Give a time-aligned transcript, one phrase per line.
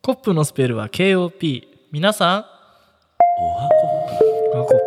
[0.00, 2.44] コップのスペルは KOP 皆さん。
[3.38, 4.08] おはこ。
[4.54, 4.78] あコッ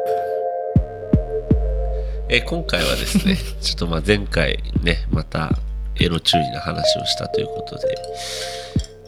[2.30, 5.52] えー今回はですね ちょっとまあ前回ねまた
[6.00, 7.96] エロ注意な話をしたということで、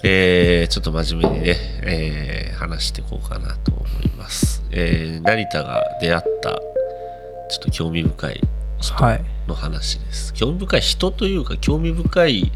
[0.03, 8.39] えーちょっと真面目にね、えー話していこうかなと思います、えー成田が出会ったちょっと興味深い
[8.79, 9.23] 人プはい。
[9.47, 12.51] の話です、興味深い人というか興味深い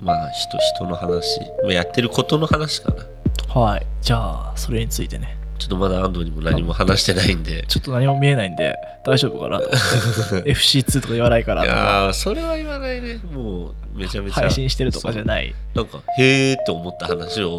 [0.00, 1.40] まあ人人の話。
[1.62, 3.60] まあやってることの話かな。
[3.60, 3.86] はい。
[4.02, 5.36] じゃあそれについてね。
[5.58, 7.64] ちょっとまだ安藤にも何も話してないんで。
[7.66, 9.58] ちょっと何も見えないんで大丈夫かな？
[9.58, 11.64] と思って FC2 とか言わないから。
[11.64, 13.16] いやーそれは言わないね。
[13.32, 14.42] もうめちゃめちゃ。
[14.42, 15.54] 配信してるとかじゃない。
[15.74, 17.58] なんか、へーって思った話を。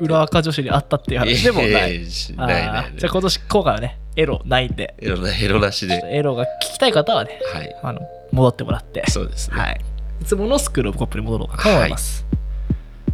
[0.00, 1.70] 裏垢女子にあったっていう話でもない。
[1.70, 2.92] ないない。
[2.96, 3.98] じゃあ今年今回はね。
[4.16, 4.94] エロないんで。
[4.98, 6.02] エロな、エロなしで。
[6.10, 7.76] エロが聞きたい方はねはい。
[7.82, 8.00] あの
[8.32, 9.08] 戻ってもらって。
[9.08, 9.56] そうですね。
[9.56, 9.80] はい
[10.20, 11.62] いつものスクールオブコップに戻ろうか。
[11.62, 12.24] と思います。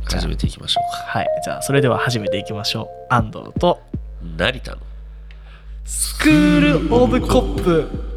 [0.08, 0.22] じゃあ。
[0.22, 1.18] 始めていきましょうか。
[1.18, 3.14] はい、じゃあそれでは始めていきましょう。
[3.14, 3.80] 安藤と。
[4.36, 4.78] 成田の。
[5.84, 8.13] スクールオブコップ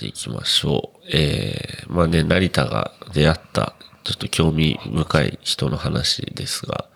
[0.00, 0.98] ていきましょう。
[1.12, 6.88] えー、まあね、成田が出会った、ちょっと興味深い人の話ですが、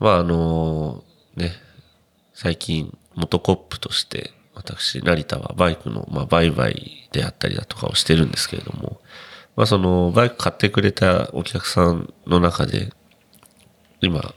[0.00, 1.04] まああの
[1.36, 1.52] ね、
[2.34, 9.00] 最近、元コップとして、私、成田はバイクの、まあ、売買であったりだとかをしてるんですけれども、
[9.54, 12.92] まあその、バイク買ってくれたお客さんの中で、
[14.00, 14.34] 今、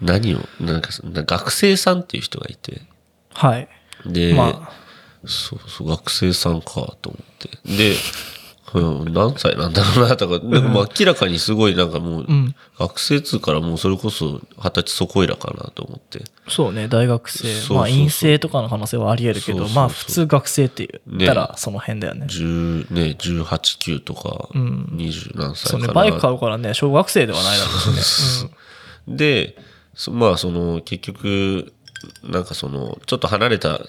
[0.00, 2.82] 何を、なんか、学生さんっていう人がいて、
[3.32, 3.68] はい。
[4.06, 4.70] で、ま
[5.24, 7.48] そうそう、学生さんかと思って。
[7.76, 7.94] で、
[8.74, 12.54] うん、何歳なんだろうなとか、でもまあ明らかにすごいなんかもう、ん。
[12.78, 16.24] 学生通からもうそれこそ二十歳そこいらかなと思って。
[16.46, 17.38] あそうね大学生。
[17.38, 17.76] そうそうそう。
[17.78, 19.76] まあ陰性とかの可能性はあり得るけどそうそうそう。
[19.76, 21.54] まあ普通学生って言ったらね。
[21.56, 22.26] その辺だよね。
[22.26, 25.78] 10ね、18、9とか、20何歳かな。
[25.78, 28.50] そうねバイク買うからね小学生ではないだろうしね、
[29.08, 29.56] で、
[29.94, 31.72] そまあその結局、
[32.22, 33.80] なんかその、ちょっと離れた、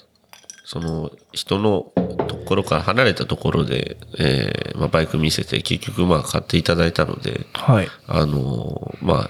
[0.68, 1.94] その人の
[2.28, 7.88] ところから離れたところで、えーまあ、バイク見せて結局まあ買っていただいたので、はい。
[8.06, 9.30] あのーま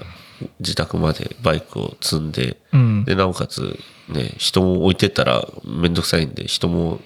[0.58, 3.04] 自宅までバイクを積んで、うん。
[3.04, 3.78] で、なおかつ、
[4.08, 6.98] ね、人も置いてったらめんどくさいんで、人も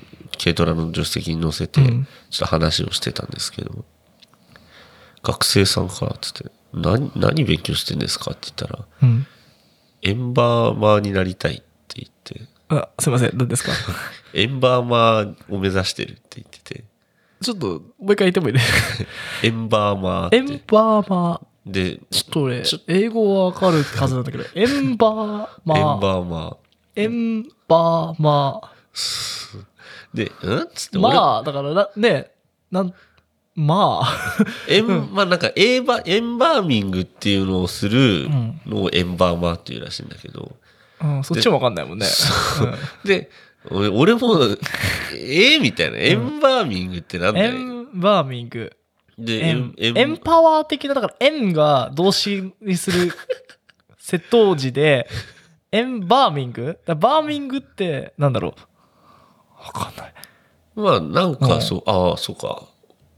[0.42, 2.06] 軽トラの助手席に乗せて、ちょうんっ
[2.38, 3.84] と話をしてたんですけど、
[5.22, 9.26] 学生さんかつって、何、何勉強してんですかって言ったら、うん。
[10.00, 13.36] エンバーマーになりたいって言って、あすいません。
[13.36, 13.72] 何ですか？
[14.34, 16.84] エンバーマーを目指してるって言ってて、
[17.40, 18.54] ちょっともう一回言ってもいい？
[18.54, 18.60] ね
[19.42, 20.36] エンバーマーって。
[20.36, 26.56] エンバーマーで、ちょっと俺英語はわかるはずなんだけどエンバーマエンーバーマー。
[26.96, 28.60] エンバーマ
[30.12, 30.58] で、うん？
[30.62, 32.30] っつってまあだからなね
[32.70, 32.94] なん
[33.54, 34.36] まあ。
[34.66, 38.60] エン、まあなんかエーバ、エンバーミングっていうのをするん。
[38.66, 40.56] のをエンバーマーっていうらしいんだけど、
[41.02, 42.06] うん、そっちもわかんないもんね。
[43.04, 43.30] で、
[43.70, 44.40] 俺俺も、
[45.12, 47.52] えー、みたいな、エンバーミングってなんだよ。
[47.52, 48.72] ンバーミング。
[49.18, 53.12] で、エンエンパワー的な、だから、エンが動詞にする
[54.00, 55.08] 窃盗時で、
[55.70, 56.78] エンバーミング？
[56.86, 59.64] バーミングって、なんだろう？
[59.64, 60.14] わかんない。
[60.74, 62.64] まあなんかそう、ああ、そうか。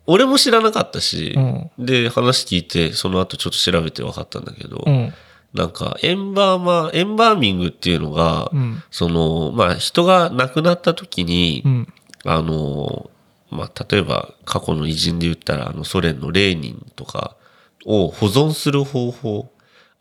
[0.07, 5.15] 俺も知らなかったし、うんで、話聞いて、その後ちょっと調べて分かったんだけど、うん。
[5.55, 11.89] なんか、エンバーマー、エンバーミングっていうのが、うんその、まあ人が亡くなった時に、うん。
[12.25, 13.11] あの、
[13.51, 17.37] まあ、例えば過去の偉人で言ったら、あの、ソ連のレーニンとか
[17.87, 19.51] を保存する方法。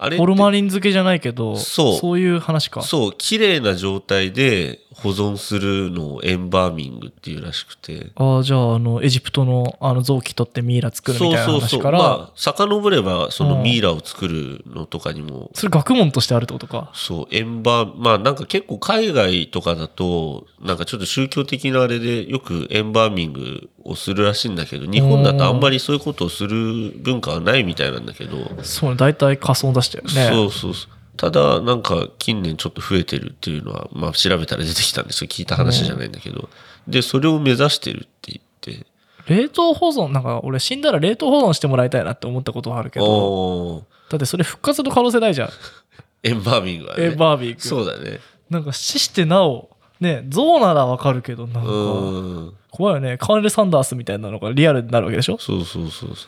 [0.03, 1.97] あれホルマリン漬けじゃないけど、そう。
[1.97, 2.81] そういう話か。
[2.81, 8.11] そう、綺麗な状態で保存するのをエンバーミングっていうらしくて。
[8.15, 13.63] ああ、じゃあ、あの、エジプトのあの臓器取ってミイラ作るみたいな話から、まあ、遡れば、そのうん。
[13.63, 16.91] ミイラを作るのとかにも、それ学問としてあるってことか。
[16.93, 30.35] そう、エンバー、まあなんか結構海外とかだと、なんかちょっと宗教的なあれでよくエンバーミングをするらしいんだけど、日本だとあんまりそういうことをする文化はないみたいなんだけど、そうね、大体仮想出したよね。
[30.35, 30.91] そうそうそう。
[31.17, 35.27] ただ、なんか近年ちょっと増えてるっていうのは、まあ調べたら出てきたんですよ。
[35.27, 36.49] 聞いた話じゃないんだけど。
[36.87, 38.85] で、それを目指してるって言って、
[39.27, 45.49] 冷凍保存、なんか俺死んだら冷凍保存してもらいたいなって思ったことはあるけど、だってそれ復活の可能性ないじゃん。
[46.23, 47.03] エンバーミングはね。
[47.05, 47.59] エンバーミング。
[47.59, 48.19] そうだね。
[48.49, 49.69] なんか死してなお、
[50.03, 52.53] ね、ゾウならわかるけど、なんうか、ん。
[52.69, 53.17] 怖いよね。
[53.17, 55.37] カーネル・サンダースみたいなのがリアルになるわけでしょ？
[55.39, 56.27] そうそうそうそ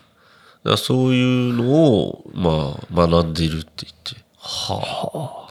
[0.66, 0.69] う。
[0.69, 4.16] だそういうのを、まあ、学んでいるって言って。
[4.39, 5.45] はあ。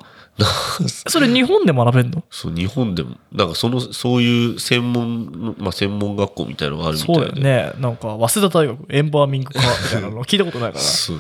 [1.09, 2.25] それ日本で学べんの？
[2.31, 7.41] そう、日本でも、なんかその、そういう専門の、まあ専門学校みたいなのがあるみたそいうで。
[7.41, 7.81] だよね。
[7.81, 10.83] なんか、早稲田大学、エンバーミング科みたいなの聞いたことないから。
[10.83, 11.19] そう。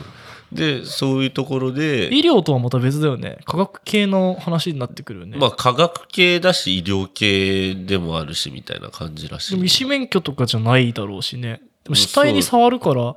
[0.54, 3.38] で、そういうところで、医療とはまた別だよね。
[3.44, 5.36] 科学系の話になってくるよね。
[5.36, 9.50] まあ科学系だし医療系でもあるしみたいな感じらしい。
[9.52, 11.60] でも医師免許とかじゃないだろうしね。
[11.82, 13.16] でも死体に触るから、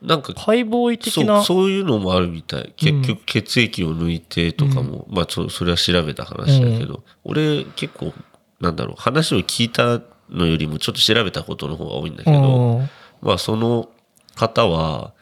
[0.00, 1.44] なんか解剖医的そうな。
[1.44, 2.72] そういうのもあるみたい。
[2.76, 8.14] 結局血液を抜いてとかも、まあそそれは調べた話だけど、俺結構
[8.60, 10.00] なんだろう話を聞いた
[10.30, 12.90] のよりもちょっと調べたことの方が多いんだけど、うん
[13.20, 13.90] まあその
[14.34, 15.12] 方は、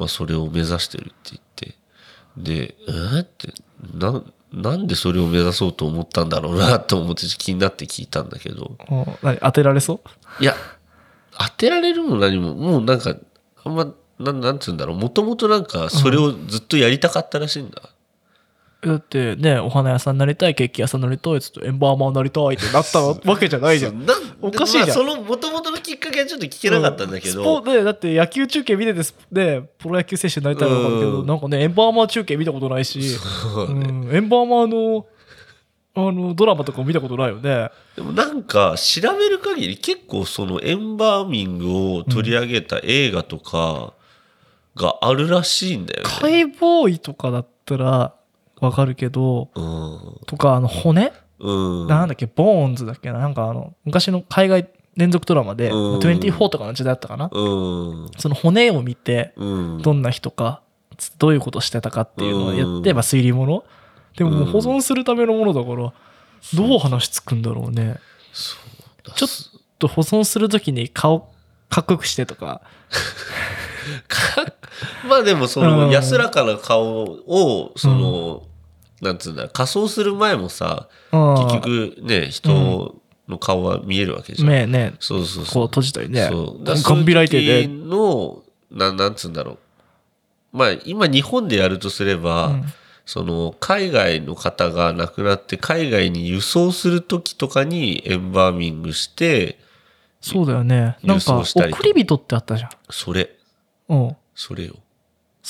[0.00, 1.74] まあそれを目指してるって言って、
[2.36, 2.90] で、え？
[2.90, 3.52] ーって、
[3.94, 9.04] な、なんでそれを目指そうと思ったんだろうなと思って気になって聞いたんだけど、うん。
[9.22, 10.00] 何当てられそ
[10.40, 10.42] う？
[10.42, 10.54] いや、
[11.38, 13.14] 当てられるも何も、もうなんか、
[13.62, 17.82] あんま、なん、なんつうんだろう、もともとなんかそれをずっとやりたかったらしいんだ。
[18.82, 24.06] だってね、お花屋さんになりたい、ケーキ屋さんになりたい、つってエンバーマンになりたいってなったわけじゃないじゃん。
[24.40, 24.86] おかしいじゃん。
[24.88, 31.26] まあそのもともとのきっかけはちょっと聞けなかったんだけスポど、でだって野球中継見ててスでプロ野球選手になりたいのわかるけど、うん。
[31.26, 33.04] なんかねエンバーマー中継見たことないし、ね。
[33.68, 35.06] うん、エンバーマーの
[35.92, 37.70] あのドラマとかも見たことないよね。
[37.96, 43.92] でもなんか調べる限り結構そのエンバーミングを取り上げた映画とか
[44.76, 46.10] があるらしいんだよね。
[46.18, 48.14] 解剖医とかだったら
[48.60, 50.18] わかるけどうん。
[50.26, 51.86] とかあの骨、うん。
[51.86, 52.26] なんだっけ？
[52.26, 53.18] ボーンズだっけな？
[53.18, 55.98] なんかあの昔の海外連続ドラマで、うん。
[55.98, 58.10] 24とかの時代だったかな、うん。
[58.18, 59.82] その骨を見てうん。
[59.82, 60.62] どんな人か
[60.96, 62.96] つどういうことしてたかっていうのをやって、うん。
[62.96, 63.64] まあ、推理物？
[64.16, 64.52] でももううん。
[64.52, 65.92] 保存するためのものだから
[66.54, 67.96] どう話つくんだろうね。
[69.14, 69.28] ちょっ
[69.78, 71.32] と保存するときに顔
[71.68, 72.60] かっこよくしてとか。
[74.08, 74.46] か
[75.08, 78.42] まあでもその安らかな顔をその、
[79.00, 85.54] なんつうんだ仮装する前もさ結局ね人の顔は見えるわけじゃん、目ねそうそうそう。
[85.54, 86.28] こう閉じたりね。
[86.30, 86.64] そう。
[86.64, 89.58] ガン開いてそういう時ねのななんつうんだろう。
[90.52, 92.64] まあ今日本でやるとすれば、うん。
[93.06, 99.58] その海外の方が亡くなって海外に輸送する時とかにエンバーミングして
[100.20, 100.96] そうだよね。
[101.02, 101.44] なん郵か。
[101.44, 102.70] 送り人ってあったじゃん。
[102.88, 103.30] それ。
[103.88, 104.16] うん。
[104.34, 104.76] それよ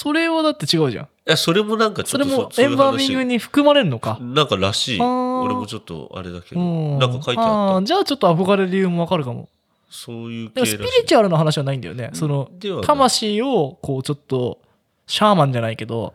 [0.00, 1.04] それはだって違うじゃん。
[1.04, 4.16] いやそれもなんかちそれょっともエンバーミングにに含まれるのか。
[4.18, 4.98] なんからしい。
[4.98, 6.60] 俺もちょっとあれだけど。
[6.62, 6.64] う
[6.96, 6.98] ん。
[6.98, 7.50] なんか書いてあった。
[7.80, 9.50] ーじゃあちょっと憧れる理由もわかるかも。
[9.90, 12.08] そういうでもスピリチュアルな話はないんだよね。
[12.14, 12.50] その
[12.82, 14.58] 魂をこうちょっと
[15.06, 16.14] シャーマンじゃないけど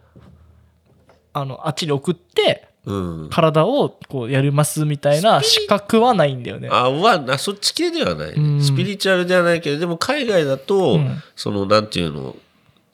[1.33, 2.93] あのあっちに送ってう
[3.25, 3.29] ん。
[3.29, 6.69] 体をこうやりますみたいな資格はないんだよね。
[6.71, 8.63] あはなそっち系ではない、うん。
[8.63, 11.21] スピリチュアルではないけどでも海外だと、うん。
[11.35, 12.35] そのなんていうの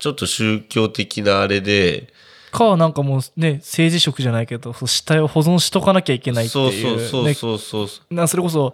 [0.01, 2.12] ちょっと宗教的なあれで
[2.51, 8.13] かなんかもうね政治職じゃないけど死体を保存しとかなきゃいけないってそういう,、そうそうねそうそうそう。
[8.13, 8.74] なそれこそ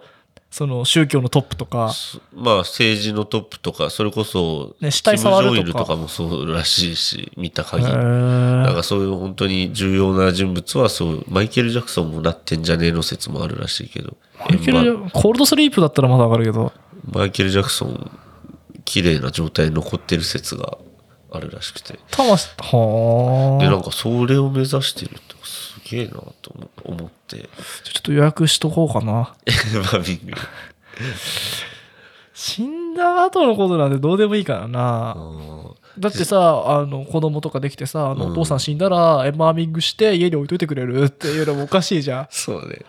[0.50, 5.56] その宗教のトップとかそまあ政治のトップとかそれこそ、ね死体触るとか。
[5.58, 7.92] キム・ジョンイルとかもそうらしいし見たへ限り。
[7.92, 14.16] なんーかそういう本当に重要な人物はそうマイケル・ジャクソンもなってんじゃねえの説もあるらしいけど。
[14.48, 16.72] マイケルコールドスリープだったらまだわかるけど。
[17.12, 18.10] マイケル・ジャクソン
[18.86, 20.78] 綺麗な状態に残ってる説が
[21.30, 21.98] あるらしくて。
[22.10, 27.38] 魂はあでなんかそれを目指してるってすげえなと思思って。
[27.38, 27.48] ちょ
[27.98, 29.34] っと予約しとこうかな。
[29.46, 30.40] エヴァーミング。
[32.34, 35.16] 死んだ後のことなんてどうでもいいからな。
[35.98, 38.32] だってさあの子供とかできてさあのうん。
[38.32, 42.26] お父さん死んだらエンバーミングして家に置いといてくれるっていうのもおかしいじゃん。
[42.30, 42.84] そうね。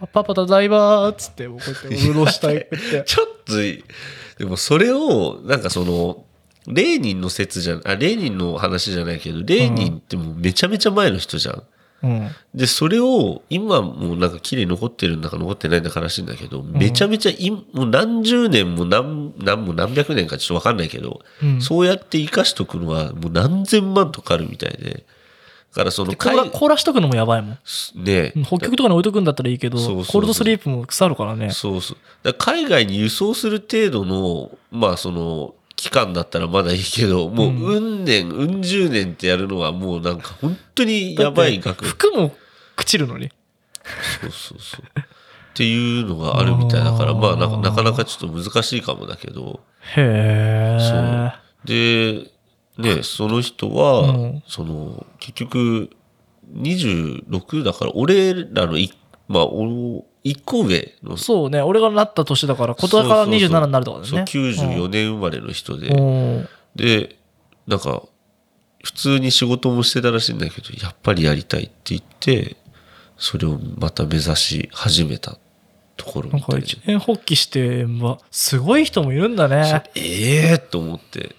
[0.00, 3.02] パパパただいまーっつってもうこうやって潤したいって。
[3.06, 3.84] ちょっといい。
[4.38, 6.24] でもそれをなんかその
[6.66, 11.62] レーニンの説じゃあレーニンの話じゃないけどレーニンってもうめちゃめちゃ前の人じゃん。
[12.02, 12.30] うん。
[12.54, 21.60] でそれを今もうなんか綺麗に残ってるんだか残ってないんだからしいんだけど、めちゃめちゃいもう何十年も何何も何百年かちょっと分かんないけど、うん。
[21.60, 25.04] そうやって生かしとくのはもう何千万とかあるみたいで。
[25.74, 27.58] だからそので凍ら凍らしとくのもやばいもん。
[27.96, 28.32] ね。
[28.36, 31.50] うん北極とかに置いとくんだったらいいけどそうコールドスリープも腐るからね。
[31.50, 32.34] そうそう。
[32.34, 35.54] 海外に輸送する程度のまあその
[35.84, 41.84] 期間だったらまだいいけどもううんうん年うん十年ってやるのはもうなんか本当にやばい額。
[41.84, 42.34] 服も
[42.78, 43.30] 朽ちるのに。
[44.22, 44.84] そうそうそう。
[44.98, 45.02] っ
[45.52, 49.60] ていうのがあるみたいだから、まあなかなかなかちょっと難しいかもだけど、
[49.94, 51.32] へえ
[51.66, 52.30] で、
[52.78, 54.42] ね、その人は、うん。
[54.48, 55.90] その、結局、
[56.54, 58.90] 26だから、俺らのい、
[59.28, 64.32] まあ、お一個上の、そうね、俺がなった年だから、今年からそうそうそう27になるとかだそうよね。
[64.32, 67.16] 94年生まれの人で、うんで、
[67.66, 68.02] なんか、
[68.82, 72.56] 普通に仕事もしてたらしいんだけど、やっぱりやりたいって言って、
[73.16, 75.38] それをまた目指し始めた
[75.96, 79.84] ところなんかみたいで一年発起して、まあ、すごい人もいるんだね。
[79.94, 81.36] ええと思って。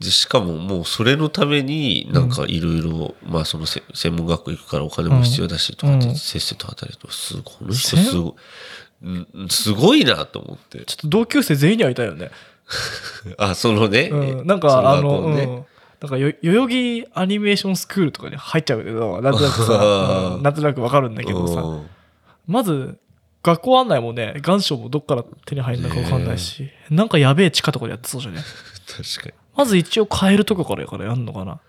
[0.00, 6.14] で、しかももうそれのために、なんかいろいろ、まあそのせ専門学校行くからお金も必要だしとかって、うん。
[6.16, 8.34] せっせと働いて、すごい、この人すごい、
[9.02, 9.08] う
[9.44, 10.84] んすごいなと思って。
[10.86, 12.30] ちょっと同級生全員に会いたいよね。
[13.36, 15.42] あ、そのね、うん、なんか、あの、ね。
[15.42, 15.64] うん。
[16.00, 19.74] なんかよ、代々木アニメーションスクールとかに入っちゃうけど、なんとなくさ、
[20.36, 20.42] うん。
[20.42, 21.86] なんとなくわかるんだけどさ、うん。
[22.46, 22.98] まず、
[23.42, 28.40] 学校案内もね、願書もどっから手に入るのかわかんないし、なんかやべえ地下とかでやってそうじゃね？
[28.86, 31.60] 確かまず一応カエルとかからやからやんのかな。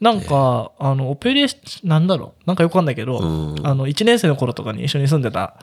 [0.00, 3.18] なんか、あの、オペレーション、なんだろう、なんかよくわかんないけど。
[3.62, 5.54] あの、1年生の頃とかに一緒に住んでた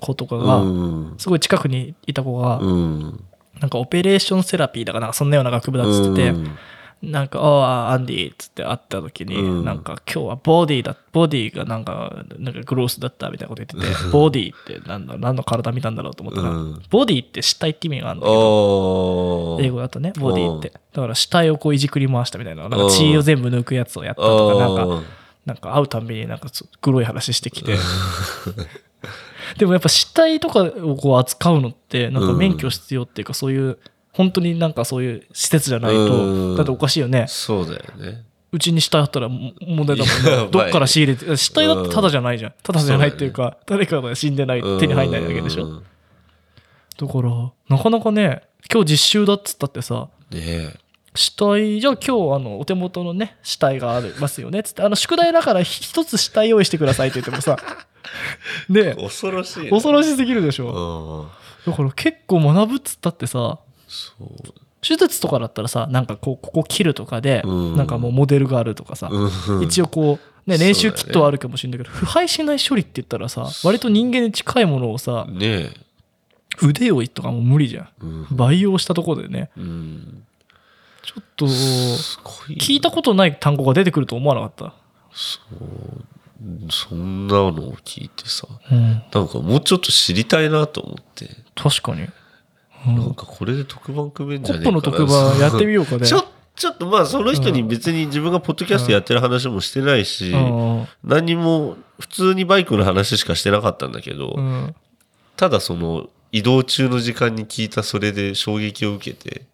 [0.00, 1.14] 子とかが、うん。
[1.18, 3.24] すごい近くにいた子が、うん。
[3.60, 6.56] なんかオペレーションセラピーだかなそんなような学部だっつってて、うん
[7.02, 9.64] なんか、ああ、アンディっつって会った時に、うん。
[9.64, 16.82] なんか今日はボディだ、ボディがなんか、なんかグロースだったみたいなこと言ってて、ボディってなんだ、何の体見たんだろうと思ったら、うん。
[16.90, 19.62] ボディって死体って意味があるんだあけど、ー。
[19.64, 20.72] 英語だとね、ボディって。
[20.92, 25.02] だから死体をこういじくり回したみたいな、なんかうん血を全部抜くやつをやったとか、なんか、あ
[25.46, 27.76] なんか会うたんびになんかつ黒い話してきて。
[29.58, 33.78] でもやっぱ死体とかをこう扱うのって、なんか免許必要っていうか、そういう、
[34.12, 37.28] 本当になんかそういう施設じゃないうんと、だっておかしいよねー。
[37.28, 38.24] そうだよね。
[38.52, 40.50] うちに死体あったらも問題だもんね。
[40.50, 42.54] どっから仕入れて、死体だってただじゃないじゃん。
[42.62, 45.64] ただじゃないっていうか、誰かが死んでない、手に入んないだけでしょ。
[45.66, 45.82] うん
[47.00, 47.30] だから、
[47.74, 50.78] なかなかね、今日実習だっつったってさ、ねえ。
[51.14, 54.62] 死体、じゃあ今日あの、お手元のね、死体がありますよね。
[54.62, 57.58] つって、あの、宿題だから一つ死体用意してくださいって言ってもさ、
[58.68, 59.70] で、恐ろしいね。
[59.70, 61.30] 恐ろしすぎるでしょ。
[61.66, 61.72] うん。
[61.72, 63.58] だから結構学ぶっつったってさ、
[63.90, 64.28] そう。
[64.80, 75.70] 手術とかだったらさ、なんかこう、ここ切るとかで、うんなんかもうモデルがあるとかさ、うん一応こう、ね、練習キットはあるかもしれないけど、腐敗しない処理って言ったらさ、割と人間に近いものをさ、ねえ。
[76.62, 77.88] 腕をとかも無理じゃん。
[78.00, 78.26] うん。
[78.30, 80.24] 培養したところでね、うん。
[81.02, 82.56] ちょっと、すごい。
[82.56, 84.74] 聞いたことない単語が出てくると思わなかった。
[86.70, 87.52] そんなのを
[87.84, 92.08] 聞いてさ、うん、なんかもうちょっと知りたいなと思って、確かに。
[92.86, 96.06] なんかこれで特番組めんじコッゃねえかなプの特番やってみようかね。
[96.06, 96.24] ちょ、
[96.56, 104.74] ちょっとまあその人に別に自分がポッドキャストやってる話もしてないし、うん何も普通にバイクの話しかしてなかったんだけど、うん
[105.36, 109.46] ただその移動中の時間に聞いたそれで衝撃を受けて、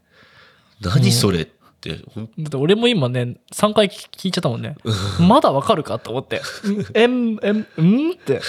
[0.81, 1.45] 何それっ
[1.81, 4.77] て、ほんだって俺も今ね、3回聞いちゃったもんね。
[5.21, 6.43] まだわかるかと思って。
[6.65, 8.41] う んえん、えん、うんって。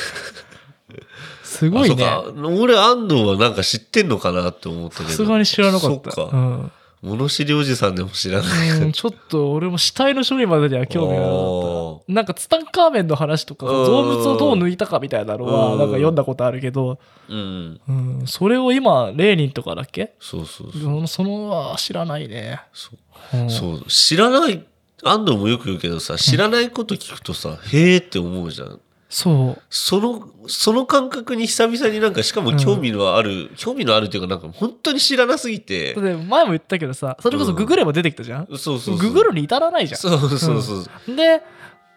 [1.47, 2.05] すごいね。
[2.05, 5.09] あそうか俺安藤はなんか知ってんのかなって思ったけど。
[5.09, 6.11] さすがに知らなかった。
[6.11, 6.37] そっか。
[6.37, 6.71] うん
[7.03, 8.69] 物知りおじさんでも知らない。
[8.71, 12.11] うんちょっと俺も死体の処理までには興味がなかおった。
[12.13, 16.97] なんかツタンカーメンの話とか、うん動物をどう抜いたかみたいなのは、うんなんか読んだことあるけど、
[17.29, 17.79] うん。
[17.87, 20.15] うん、それを今、レーニンとかだっけ？
[20.19, 21.07] そうそうそう。
[21.07, 22.61] そのは知らないね。
[22.73, 22.89] そ
[23.35, 23.85] ううんそう。
[23.87, 24.65] 知らない、
[25.03, 28.79] 安藤もよく言うけどさ、知らないこと聞くとさ、へえって思うじゃん。
[29.09, 29.61] そう。
[29.69, 38.97] その、その感覚に久々になんか、しかも興味のある、興味のあるっていうかなんか本当に知らなすぎて前も言ったけどさ、それこそググれば出てきたじゃん、そうそうそう。
[38.97, 39.99] ググるに至らないじゃん。
[39.99, 41.15] そうそうそう。
[41.15, 41.41] で、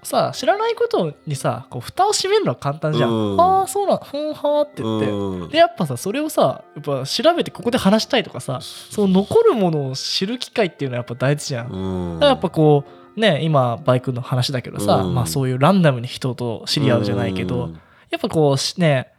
[0.03, 3.11] さ、知らないことにさ、こう蓋を閉めるのは簡単じゃん。
[3.11, 5.11] うんああ、そうなん、ふんはーって言って。
[5.11, 11.71] うんで、やっぱさ、それをさ、やっぱ調べてここで話したいとかさ、その残るものを知る機会っていうのはやっぱ大事じゃん。
[11.71, 19.13] うんだからやっぱこう、ね、今、バイクの話だけどさ、うんまあそういうランダムに人と知り合うじゃないけど、うんやっぱこうし、ね、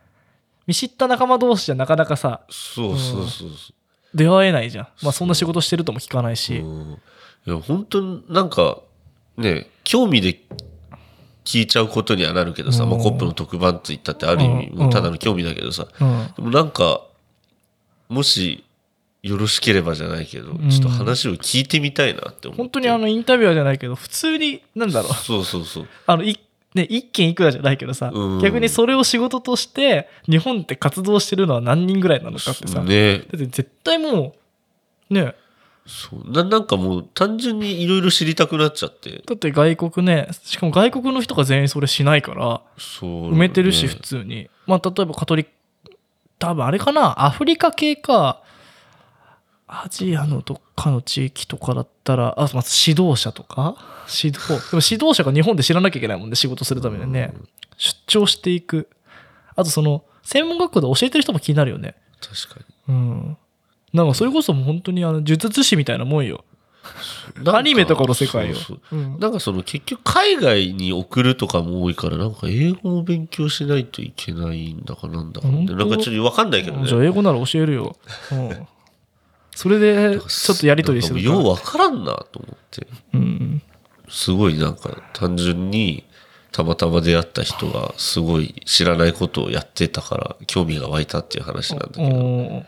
[0.67, 3.73] 見知った仲間同士じゃなかなかさ、そうそうそうそ
[4.13, 4.87] 出会えないじゃん。
[5.01, 6.35] まあそんな仕事してるとも聞かないう。
[6.35, 6.57] し。
[6.57, 6.97] うん
[7.47, 8.81] いや、本当になんか、
[9.37, 10.39] ね、興味で
[11.43, 16.33] 聞いちゃうことにはなるけどさ、うんまあ、コップの特番って言ったってある意味、ただの興味だけどさ、うん。
[16.35, 17.01] でもなんか、
[18.09, 18.63] もし、
[19.23, 22.63] よろしければじゃないけど、んちょっと話を聞いてみたいなって思って。
[22.63, 25.13] 本当にあのインタビュアーじゃないけど、普通に、なんだろう。
[25.13, 25.87] そうそうそう。
[26.07, 26.39] あの、い
[26.73, 34.33] ね、一件いくらじゃないけどさ、うん逆にそれを仕事として、日本って活動してるのは何人ぐらいなのかってさ、ねだって絶対も
[35.09, 35.35] う、ね、
[35.85, 36.43] そうな。
[36.43, 39.21] なんかもう単純にいろいろ知りたくなっちゃって。
[39.25, 44.49] だって外国ね、しかも外国の人が全員それしないから、そう、埋めてるし、ね普通に。
[44.65, 45.51] まあ、例えばカトリック、
[46.39, 48.40] 多分あれかな、アフリカ系か、
[49.73, 53.75] アジアのどっかの地域とかだったら、あ、まず指導者とか？
[54.13, 57.33] 指導、でも指導者が日本で知らなきゃいけないもんね、仕事するためにね。
[57.77, 58.89] 出張していく。
[59.55, 61.95] あとその、専門学校で教えてる人も気になるよね。
[62.19, 63.37] 確かうん。
[63.93, 66.43] なんかそれこそもう本当にあの、呪術師みたいなもんよ。
[67.47, 76.87] アニメとかの世界よそうそううんなんかその結局海外に送るとかも多いから、なんか英語を勉強しないといけないんだかなんだか、なんかちょっとわかんないけどね。
[76.87, 77.95] じゃあ英語なら教えるよ。
[78.33, 78.67] うん。
[79.61, 82.87] それで、ちょっとやりとりするなんかもうようわからんなと思って。
[83.13, 83.61] うん。
[84.09, 86.03] すごいなんか単純に
[86.51, 92.63] たまたま出会った人がすごい知らないことをやってたから興味が湧いたっていう話なんだけど。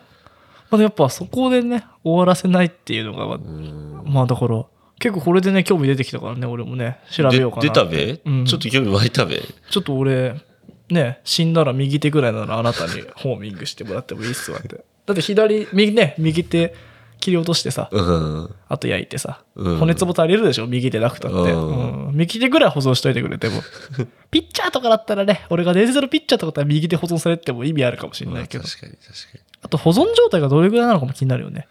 [0.70, 4.64] まあ、やっぱそこでね、終わらせないっていうのが、うんまあだから、
[5.00, 7.62] 結構これでね、興味出てきたからね、俺もね、調べようかな。
[7.64, 9.42] で出たべ、うんちょっと興味湧いたべ？
[9.70, 10.36] ちょっと俺、
[10.90, 14.86] ね、死んだら右手ぐらいならあなたにホーミングしてもらってもいいっすわって。
[15.06, 16.74] だって左、右ね、右手
[17.20, 18.56] 切り落としてさ、うん。
[18.68, 20.68] あと焼いてさ、うん骨壺足りるでしょ？
[20.68, 23.62] 右手なくたって、うんうん右手ぐらい保存しといてくれても。
[24.30, 28.64] ピッチャーとかだったらね、俺が伝説のピッチャーとかだったら右手保存されても意味あるかもしれまあないけど。
[28.64, 29.40] 確かに確かに。
[29.62, 31.68] あと保存状態がどれぐらいなのかも気になるよね。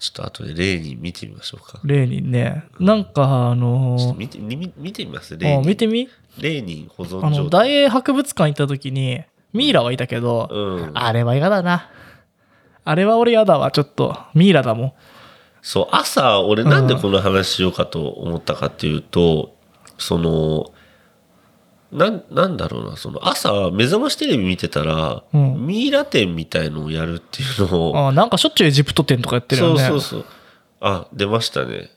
[0.00, 1.80] ちょっと後で例に見てみましょうか。
[1.84, 2.64] 例にね。
[2.80, 5.36] なんかあのーちょっと見てみ見てみます？
[5.36, 5.66] 例あに。
[5.66, 6.08] 見てみ？
[6.40, 7.68] 例に保存あの、状態。
[7.68, 9.22] 大英博物館行った時に、
[9.52, 10.90] ミイラはいたけど、うん。
[10.94, 11.90] あれは嫌だな。
[12.84, 14.16] あれは俺嫌だわ、ちょっと。
[14.34, 14.92] ミイラだもん。
[15.62, 19.56] そう、朝、俺なんでこの話しようかと思ったかっていうと、
[19.98, 20.72] その、
[21.90, 29.78] なん、なんだろうな、その朝、目覚ましテレビ見てたら、うんミイラ展みたいのをやるっていうのを、あなんかしょっちゅうエジプト展とかやってるよね。
[29.80, 30.26] そうそうそう。
[30.80, 31.90] あ、出ましたね。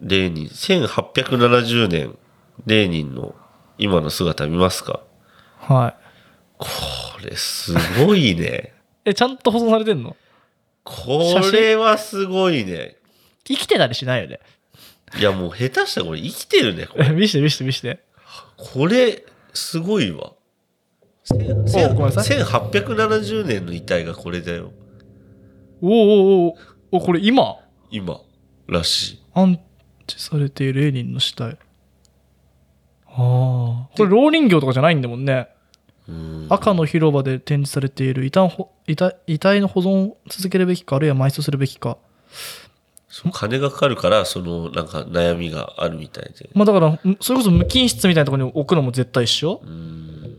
[0.00, 2.18] レーニン、1870年、
[2.66, 3.34] レーニンの
[3.78, 5.00] 今の姿見ますか？
[5.58, 5.94] はい。
[6.58, 6.66] こ
[7.22, 7.74] れす
[8.04, 8.72] ごいね。
[9.04, 10.16] え、ちゃんと保存されてんの？
[10.84, 12.96] これはすごいね。
[13.44, 14.40] 生きてたりしないよね。
[15.18, 16.86] いやもう下手したらこれ生きてるね。
[16.86, 18.00] これえ 見して見して見して。
[18.56, 20.34] これ、すごいわ。
[21.30, 24.72] おごめんなさい1870年の遺体がこれだよ。
[25.80, 26.56] おおおお
[26.92, 27.56] おこれ今？
[27.90, 28.20] 今、
[28.66, 29.22] らしい。
[29.32, 29.58] 安
[30.02, 31.56] 置されているレーニンの死体。
[33.06, 33.16] ああ。
[33.16, 35.48] これ、老人形とかじゃないんだもんね。
[36.08, 36.46] うん。
[36.50, 41.96] 赤の広場で展示されている遺体ほ遺体遺体の保存を続けるべきか、あるいは埋葬するべきか。
[43.32, 46.50] 金がかかるから、その、なんか悩みがあるみたいで。
[46.52, 50.36] まあだから、んそれこそ無菌室みたいなところに置くのも絶対一緒うん。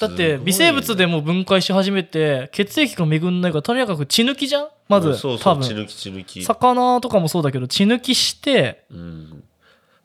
[0.00, 4.68] だって、微生物でも分解し始めて、血液が巡んないから、とにかく血抜きじゃん？
[4.88, 5.68] まず、そうそう、多分。
[5.68, 6.44] 血抜き血抜き。
[6.44, 9.42] 魚とかもそうだけど、血抜きして、うん。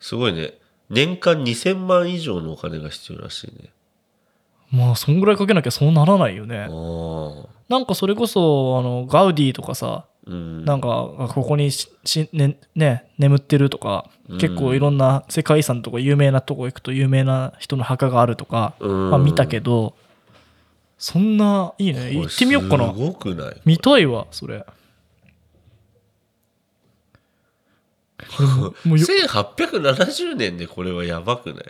[0.00, 0.54] すごいね。
[0.90, 3.70] 年間2000万以上のお金が必要らしいね。
[4.70, 6.68] まあ、そんぐらいかけなきゃそうならないよね。
[7.68, 10.64] なんかそれこそ、あの、ガウディとかさ、うん。
[10.64, 10.88] なんか、
[11.34, 19.94] ここにしし、ね、ね、眠ってるとか、結構いろんな世界遺産とか有名なとこ行くと有名な人の墓があるとか、うんまあ見たけど、
[20.98, 22.12] そんな、いいね。
[22.12, 22.98] 行ってみようかなす。
[22.98, 23.56] ごくない？
[23.64, 24.60] 見たいわ、それ。
[24.60, 24.72] これ
[28.56, 31.64] も うもうよ1870年でこれはやばくない？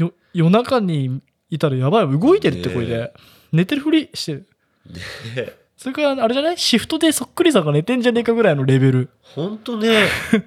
[0.00, 1.20] よ夜中に
[1.50, 2.06] いたらやばい。
[2.18, 3.12] 動いてるってこれで。
[3.52, 4.46] 寝てるふりしてる。
[5.36, 6.58] ねそれからあれじゃない？
[6.58, 9.10] シフトでそっくりさんが寝てんじゃねえかぐらいのレベル。
[9.22, 10.06] ほんとね、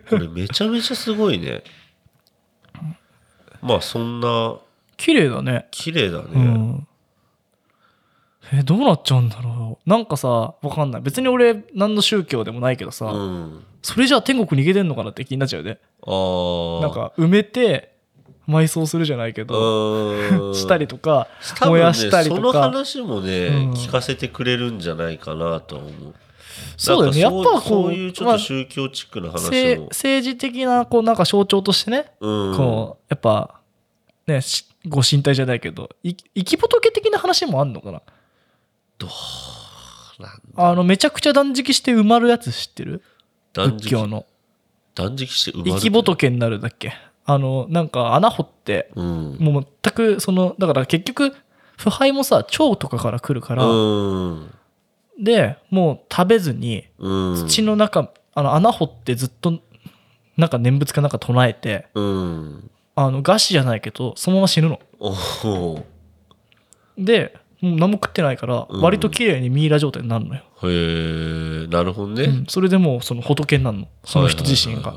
[0.09, 1.63] これめちゃめちゃすごいね。
[3.61, 4.57] まあそんな、
[4.97, 5.67] 綺麗だね。
[5.71, 6.27] 綺麗だね。
[6.35, 6.87] うん
[8.53, 13.63] えどうなっちゃうんだろうなんかさわかんない別に俺何の宗教でもないけどさ、うん。
[13.81, 16.81] それじゃあ天国逃げてんのかなって気になっちゃうよねああ。
[16.81, 17.91] なんか埋めて
[18.47, 21.27] 埋葬するじゃないけうど、 したりとか
[21.61, 25.91] ね燃やしたりそのとか、話もね、うん聞かせてくれるんじゃないかなと思う。
[26.75, 29.85] そうだよねやっぱこういうちょっまあと宗教チックなせ話も。
[29.85, 32.57] 政治的なこうなんか象徴としてね、うん。
[32.57, 33.55] こうやっぱ
[34.27, 38.01] ねしご神体じゃないけどい生き仏的な話もあんのかな
[39.01, 39.07] ど
[40.19, 43.01] うなんあのめちゃくちゃ断食して埋まるやつ知ってる？
[43.53, 44.25] 仏教の
[44.93, 46.93] 断食して生まれ生き仏になるだっけ？
[47.25, 49.37] あのなんか穴掘ってうん。
[49.39, 51.33] もう全くそのだから結局
[51.77, 54.53] 腐敗もさ腸とかから来るから、うん。
[55.19, 57.35] でもう食べずにうん。
[57.47, 59.59] 土の中、あの穴掘ってずっと
[60.37, 62.69] なんか念仏かなんか唱えてうん。
[62.93, 65.15] あの餓死じゃないけどそのまま死ぬのお
[65.47, 65.85] お。
[66.97, 68.81] でもう何も食ってないからうん。
[68.81, 72.23] 割と綺麗にミイラ状態になるのよ、へえ、なるほどね。
[72.23, 73.87] うんそれでもうその仏になるの。
[74.03, 74.93] その人自身が。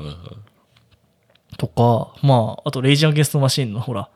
[1.57, 4.09] とかまああとレイジン・アゲンスト・マシーンのほら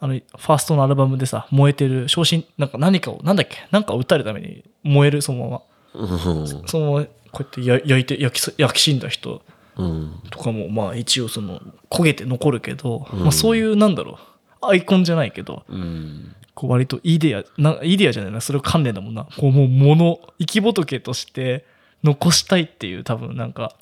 [0.00, 3.56] あのファーストのアルバムでさ燃えてる昇進なんか何かをなんだっけ？
[3.70, 5.62] なんかを訴えるために燃えるそのまま。
[5.94, 6.48] うん。
[6.66, 9.40] そのこうやってや焼いて焼きそ焼き死んだ人。
[9.76, 10.20] うん。
[10.30, 13.20] とかもまあ一応その焦げて残るけど、うん。
[13.20, 14.18] まあ、そういうなんだろ
[14.62, 14.66] う。
[14.66, 16.34] アイコンじゃないけどうん。
[16.54, 19.26] こう割とイデアなイデアじゃないなそれを関連だもんな。
[19.38, 21.66] こうもう物生き仏として
[22.02, 23.74] 残したいっていう多分なんか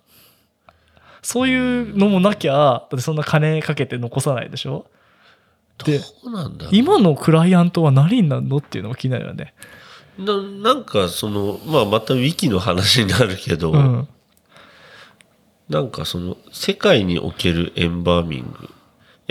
[1.20, 4.86] そういうのもなきゃだってそんな金かけて残さないでしょ？
[5.84, 6.00] で
[6.70, 8.56] 今のクライアントは何になるの？
[8.58, 9.54] っていうのも気になるよね。
[10.18, 14.08] ななんかその、まあまたウィキの話になるけど、うん。
[15.68, 18.68] なんかその世界におけるエンバーミング。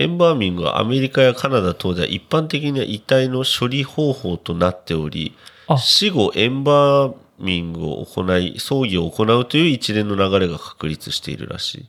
[0.01, 5.35] エンバーミングはアメリカやカナダ等では一般的には遺体の処理方法となっており
[5.67, 11.87] あ、死後エンバーミングを行い、葬儀を行うという一連の流れが確立しているらし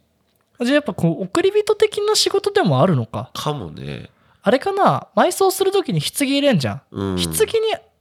[0.60, 0.64] い。
[0.64, 3.30] じゃあやっぱこう送り人的な仕事でもあるのか？
[3.34, 4.10] かもね。
[4.42, 5.08] あれかな？
[5.16, 7.16] 埋葬するときに棺入れんじゃん、うん。
[7.16, 7.42] 棺に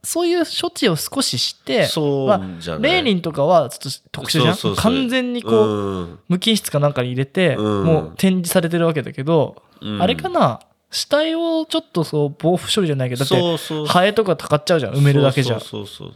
[0.02, 2.92] そういう処置を少ししてそうまあじゃない。
[2.92, 4.76] レーニンとかはちょっと特殊じゃん？
[4.76, 6.18] 完全にこう、うん。
[6.28, 7.84] 無菌室かなんかに入れて、うん。
[7.84, 10.60] もう展示されてるわけだけど、うんあれかな？
[10.90, 14.94] 死体をちょっとそう防腐処理じゃないけどだってハエとかたかっちゃうじゃん。
[14.94, 15.60] 埋めるだけじゃん。
[15.60, 16.14] そうそうそう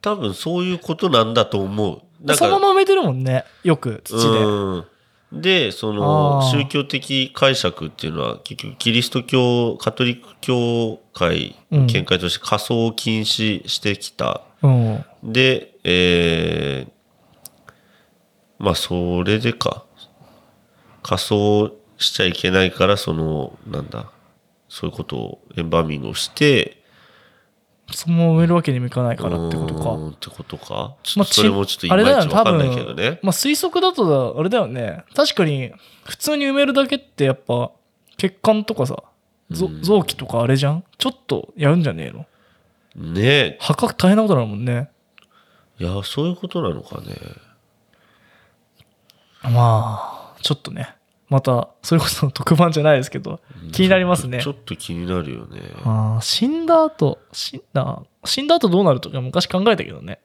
[0.00, 2.34] 多分そういうことなんだと思う。
[2.34, 3.44] そのまま埋めてるもんね。
[3.64, 4.84] よく土で、うん。
[5.32, 15.04] でその宗教的解釈っていうのは結局キリスト教カトリック教会の見解として仮装を禁止してきた、うん。
[15.24, 16.90] でえー
[18.62, 19.84] まあそれでか。
[21.02, 24.10] 仮装しちゃいけないからそのなんだ
[24.68, 26.82] そういうことをエンバーミングをして
[27.92, 29.94] そのまま埋めるわけにもいかないからってことうか。
[30.08, 30.96] ってことか。
[31.02, 33.18] あそれもちょっといまいちわかんないけどね。
[33.22, 35.04] まあ推測だとだあれだよね。
[35.14, 35.72] 確かに
[36.04, 37.72] 普通に埋めるだけってやっぱ
[38.16, 39.02] 血管とかさ
[39.50, 40.84] 臓器とかあれじゃん？
[40.98, 42.12] ちょっとやるんじゃね
[42.94, 43.12] えの？
[43.12, 43.56] ね。
[43.60, 44.88] 破格大変なことなのもんね。
[45.80, 47.16] いやそういうことなのかね。
[49.42, 50.94] まあちょっとね
[51.30, 53.40] またそれこそ特番じゃないですけど
[53.70, 54.42] 気になりますね。
[54.42, 55.60] ちょっと気になるよね。
[55.84, 60.18] あー死んだ後死んだ死んだ後どうなるとか昔考えたけどね。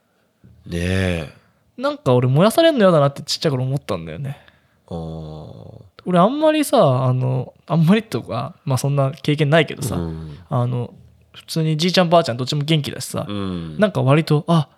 [0.65, 1.33] ねえ。
[1.77, 4.39] なんか俺燃やされるの嫌だなってちっちゃい頃思ったんだよね。
[4.87, 5.81] あー。
[6.07, 10.39] 俺あんまりさあのあんまりとかまあそんな経験ないけどさ、うん。
[10.49, 10.91] あの
[11.35, 13.77] 普通にじいちゃんばあちゃんどっちも元気だしさ、うん。
[13.77, 14.69] なんか割とあ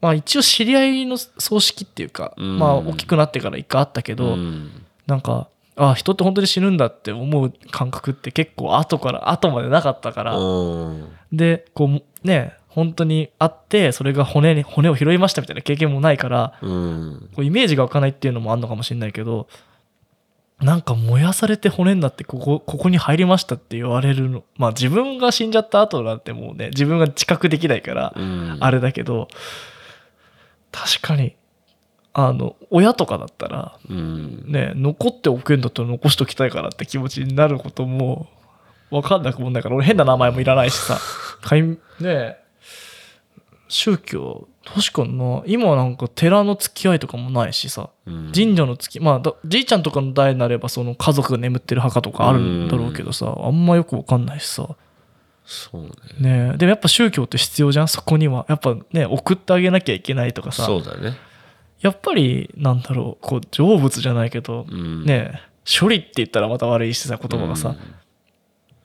[0.00, 2.58] まあ一応知り合いの葬式っていうか、うん。
[2.58, 11.08] まあ大きくなってから一回あったけど、うんなんかあ人って本当に死ぬんだって思う感覚って結構後から後までなかったから、うん。
[11.32, 17.28] でこうね本当にあってそれが骨に骨を拾いましたみたいな経験もないからうん。
[17.34, 19.48] こうイメージが湧かないっていうのもあるのかもしれないけど
[20.60, 28.56] なんか燃やされて骨になってここここに入りましたって言われるのまあ自分が死んじゃった後なんてもうね自分が知覚できないからうん。
[28.60, 29.28] あれだけど
[30.72, 31.36] 確かに
[32.20, 34.44] あの親とかだったらうん。
[34.46, 38.26] ね残っておくんだったら残しときたいからって気持ちになることも
[38.90, 40.98] 分かんなくもないから俺変な名前もいらないしさ。
[41.54, 42.36] ねえ
[43.68, 45.42] 宗教確かにな。
[45.46, 47.90] 今なんか寺の付き合いとかもないしさ。
[48.06, 48.32] うん。
[48.34, 54.68] 神社の付きまあだじいちゃんとかの代になればその家族が眠ってる墓とかあるんだろうけどさあんまよく分かんないしさ。
[55.44, 55.90] そうね。
[56.18, 57.88] ねえでもやっぱ宗教って必要じゃん？
[57.88, 58.44] そこには。
[58.48, 60.64] やっぱね送ってあげなきゃいけないとかさ。
[60.64, 61.16] そうだね
[61.80, 65.04] やっぱりなんだろうこう成仏じゃないけど、うん。
[65.04, 65.48] ねえ
[65.80, 67.76] 処理って言ったらまた悪いしさ言葉がさ、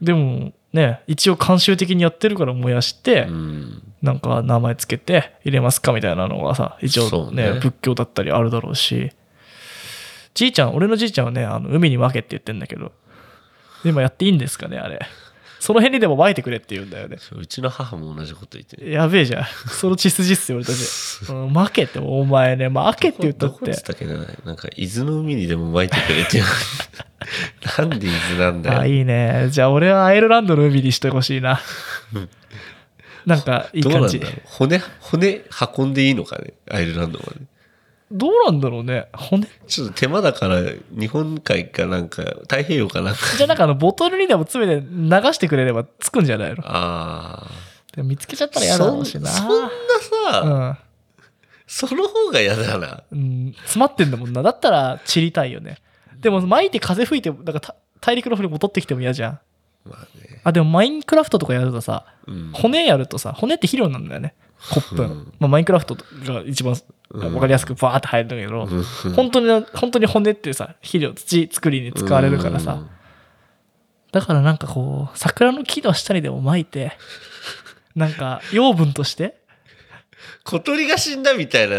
[0.02, 3.84] でもね一応慣習的にやってるから燃やして、うん。
[4.02, 7.60] なんか名前つけて入れますかみたいなのがさ一応ねね。
[7.60, 9.12] 仏教だったりあるだろうし。
[10.34, 12.92] じいちゃん俺のじいちゃんはねあの海に負けって言ってんだけど。
[13.86, 14.98] 今やっていいんですかねあれ
[15.64, 17.18] その辺にでも撒いてくれって言うんだよね。
[17.38, 18.92] うちの母も同じこと言ってる。
[18.92, 19.46] やべえじゃん。
[19.70, 20.78] その血筋っすよ俺たち、
[21.30, 21.34] う。
[21.34, 22.68] ん、負けってお前ね。
[22.68, 24.16] 負けって言ったっどこってつったっけな。
[24.44, 26.42] なんか伊豆の海にでも巻いてくれって
[27.80, 28.80] なんで伊豆なんだよ。
[28.82, 29.48] あいいね。
[29.52, 31.62] じゃあ俺はアイルランドの海にしてほしいな
[33.26, 34.22] なんかいい感じ。
[34.44, 35.46] 骨骨
[35.78, 36.56] 運んでいいのかね？
[36.70, 37.40] アイルランドまで
[38.16, 39.08] どうなんだろうね。
[39.12, 43.20] 骨ちょっと手間だから日本海かなんか太平洋かなんか。
[43.36, 46.58] じゃあなんかあのボトルにでも詰めて流してくれればつくんじゃないの？
[46.64, 47.50] あ
[47.96, 49.30] でも見つけちゃったあら嫌だろうしな。
[49.32, 49.70] そんそんな
[50.42, 50.78] さ、
[51.66, 53.04] その方が嫌だな。
[53.12, 54.44] うん、うん、詰まってんだもんな。
[54.44, 55.80] だったら散りたいよね。
[56.20, 59.40] でも巻いて風吹いてなんかた大陸の方に戻ってきても嫌じゃん。
[59.90, 60.42] まあね。
[60.44, 62.52] あでもマインクラフトとかやるとさうん。
[62.54, 64.36] 骨やるとさ骨って肥料なんだよね
[64.72, 65.34] コップ、うん。
[65.40, 66.76] まあ、マインクラフトが一番
[67.12, 67.32] うん。
[67.32, 69.14] 分かりやすくバーって入るんだけど、うん。
[69.14, 72.80] 本当に本当に骨ってさ肥料土作りに使われるからさ、
[74.12, 76.94] だからなんかこう桜の木の下にでも巻いて
[77.96, 79.42] なんか養分として。
[80.46, 81.76] 小鳥が死んだみたいな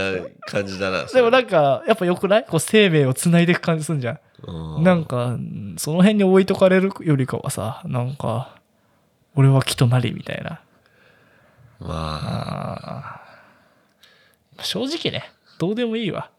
[0.47, 1.05] 感じだな。
[1.05, 2.45] でもなんか、やっぱ良くない？
[2.45, 4.21] こう生命を繋いでいく感じすんじゃん。
[4.47, 4.83] うん。
[4.83, 8.59] なんか、うんその辺に置いとかれるよりかはさ、なんか、
[9.35, 10.61] 俺は木となりみたいな。
[11.85, 13.21] ま
[14.57, 16.31] あ、正直ね、どうでもいいわ。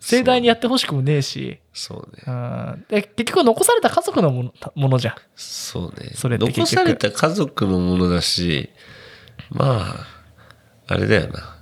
[0.00, 2.24] 盛大にやってほしくもねえし、そうね。
[2.26, 5.14] うんで結局残された家族のものものじゃん。
[5.36, 6.10] そうね。
[6.14, 8.70] それ残された家族のものだし、
[9.50, 10.06] まあ、
[10.88, 11.56] あれだよな。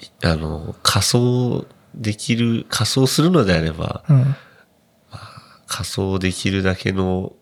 [0.00, 4.36] いあの、仮装できる、仮装するのであれば、うん。
[5.66, 7.32] 仮装できるだけの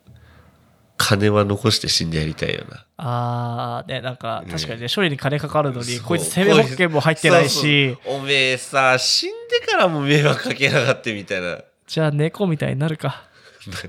[1.04, 2.86] 金は残して死んでやりたいよな。
[2.96, 11.58] あー、ね、なんか、ね確かにね、処理に金かかるのに、こいつ生命保険も入ってないし、おめえさ、死んでからも迷惑かけやがってみたいな。
[11.88, 13.24] じゃあ猫みたいになるか。
[13.68, 13.88] だか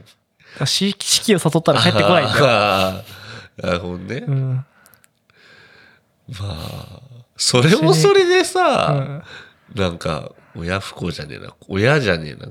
[0.62, 2.45] ら死死期を悟ったら帰ってこないんだよ。
[2.49, 4.23] あーなるほどね。
[4.28, 4.54] うん。
[4.56, 4.65] ま
[6.41, 7.02] あ、
[7.38, 9.21] それもそれでさ、
[9.76, 11.54] なんか、親不幸じゃねえな。
[11.67, 12.47] 親じゃねえな。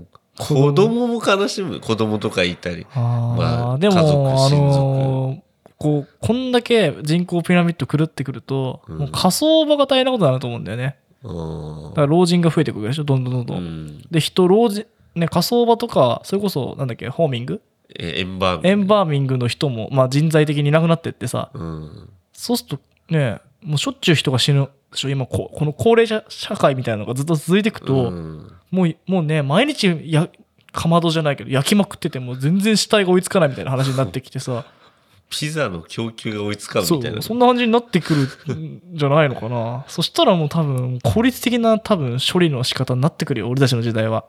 [0.46, 1.81] 子供も悲しむ。
[1.81, 2.87] 子供とかいたり。
[2.94, 5.40] まあでも、家族あ親族のー
[5.78, 10.96] こう、こんだけ人口ピラミッド狂ってくると、うんもう火葬場が大変なことになると思うんだよね。
[11.24, 13.57] うんだから老人が増えてくるでしょ、どんどんどんどん。
[13.59, 17.61] うんで、人、老人、ね、火葬場とか、それこそ、なんだっけ、ホーミング？
[17.98, 22.09] えエンバーミングエンバーミングの人も、まあ人材的にいなくなってってさ、うん。
[22.33, 24.68] そうするとね、もうしょっちゅう人が死ぬ
[25.11, 30.28] 今こ、この高齢者社会みたいなのがずっと続いていくと、うんもう、もうね、毎日や、
[30.72, 34.64] かまどじゃないけど、焼きまくってても全然死体が追いつかないみたいな話になってきてさ、
[35.28, 37.18] ピザの供給が追いつかんそみたいな。
[37.18, 39.85] う、そんな感じになってくるんじゃないのかな。
[39.88, 44.24] そしたらもう多分、効率的な多分処理の仕方になってくるよ、俺たちの時代は。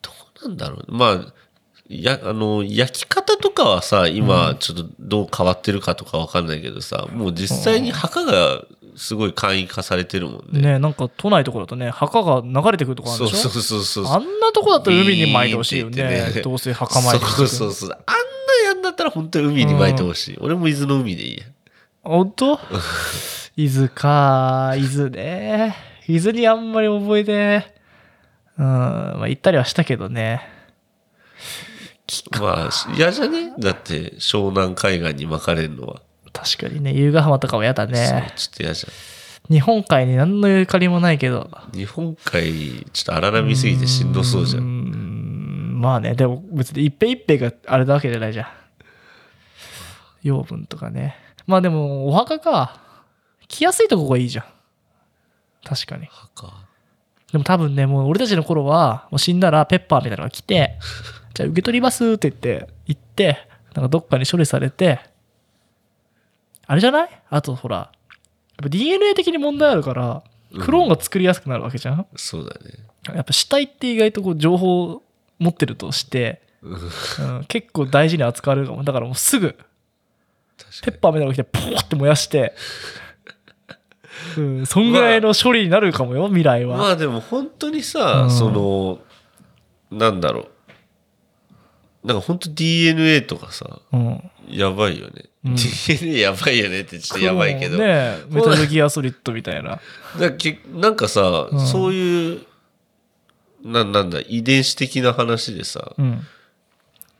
[0.00, 0.10] ど
[0.44, 0.84] うなんだろう。
[0.88, 1.34] まあ、
[1.90, 8.64] や、あの、焼き方とかはさ、今、ちょっとどう変わってるかとかわかんないけどさ、もう実際に墓が
[9.00, 10.60] すごい簡易化されてるもんね。
[10.74, 13.48] ねなんか都内とかだとね、墓が流れてくるとこあるそうでしょ？
[13.48, 14.04] そうそうそう。
[14.04, 16.02] あんなとこだったら海に撒いてほしいよね。
[16.34, 17.90] ねどうせ墓参りそうくそうそう。
[17.90, 20.38] あんなやんだったら本当に海に巻いてほしい。
[20.38, 21.44] 俺も伊豆の海でいいや。
[22.02, 22.60] 本当？
[23.56, 25.74] 伊豆か、伊豆ね。
[26.06, 27.74] 伊豆にあんまり覚えて、
[28.58, 30.46] うん、まあ行ったりはしたけどね。
[32.38, 33.54] まあ、嫌じゃね？
[33.58, 36.02] だって湘南海岸に巻かれるのは。
[36.32, 38.32] 確かにね、由比浜とかは嫌だそうね。
[38.36, 38.90] ちょっと嫌じゃ
[39.52, 41.50] 日本海に何のゆかりもないけど。
[41.74, 41.76] ん。
[41.76, 44.60] 日本海、ちょっと荒波すぎてしんどそうじゃ。
[44.60, 48.46] うんんまあね、でも別に一平一平があれだわけじゃないじゃん。
[50.22, 51.16] 養分とかね。
[51.46, 52.80] まあでも、お墓か。
[53.48, 54.44] 来やすいとこがいいじゃん。
[55.64, 56.06] 確かに。
[56.06, 56.70] 墓。
[57.32, 60.78] でも多分ね、もう俺たちの頃は、もう死んだらペッパーみたいなのが来て、
[61.34, 65.00] じゃあ受け取りますって言って、行って、なんかどっかに処理されて、
[66.70, 67.22] あれじゃない？
[67.30, 67.90] あとほら、やっ
[68.62, 70.22] ぱ DNA 的に問題あるから、
[70.60, 72.74] クローンが作りやすくなるわけじゃん、そうだね。
[73.12, 75.02] やっぱ死体って意外とこう情報を
[75.40, 78.84] 持ってるとして、うん、結構大事に扱われるかも。
[78.84, 79.56] だからもうすぐ、
[80.84, 82.54] ペッパーみたいなのが来て、ポーって燃やして、
[84.38, 86.76] うん、そんぐらいの処理になるかもよ、未来は。
[86.76, 89.00] まあでも本当にさ、うんその、
[89.90, 90.48] なんだろう。
[92.04, 94.30] なんか本当 DNA とかさ、うん。
[94.48, 95.24] やばいよね。
[95.44, 97.78] うん DNA やばいよねってちょっとやばいけど。
[97.78, 99.80] ねえメタルギアソリッドみたいな。
[100.18, 102.40] だけなんかさ、うんそういう、
[103.62, 106.26] ななんだ、遺伝子的な話でさ、うん。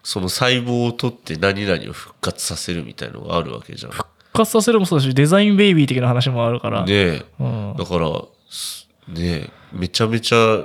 [0.03, 3.93] その細胞を取って何々を復活させるみたいのがあるわけじゃん。
[3.93, 6.85] 復活させるもそうだし、デザインベイビー的な話もあるから。
[6.85, 7.25] ねえ。
[7.39, 8.11] うんだから、
[8.49, 10.65] すねえ、めちゃめちゃ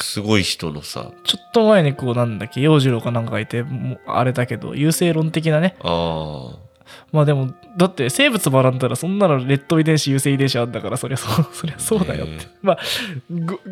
[0.00, 5.76] すごい人のさ、ちょっと前にこうなんだっけ、洋次郎かなんかがいて、もうあれだけど、優勢論的なね。
[5.82, 6.58] ああ、
[7.12, 12.34] まあでも、だって生物学んだらそんなのレッド遺伝子、優勢遺伝子あんだから、そりゃそう、 そりゃそうだよって。
[12.36, 12.78] ねまあ、